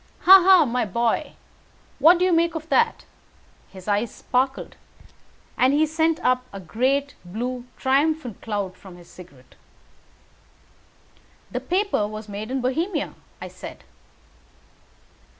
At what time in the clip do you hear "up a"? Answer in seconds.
6.25-6.59